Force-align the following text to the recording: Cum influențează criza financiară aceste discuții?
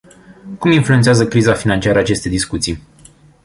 Cum 0.59 0.71
influențează 0.71 1.27
criza 1.27 1.53
financiară 1.53 1.99
aceste 1.99 2.29
discuții? 2.29 2.81